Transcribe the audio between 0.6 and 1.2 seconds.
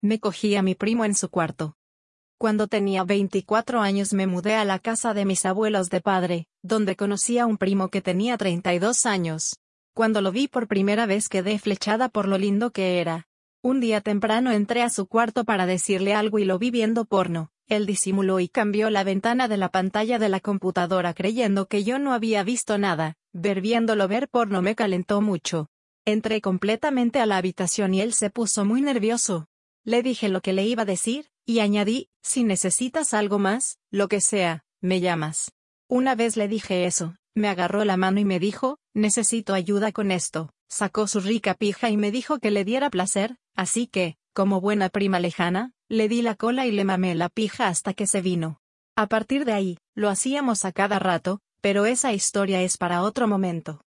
mi primo en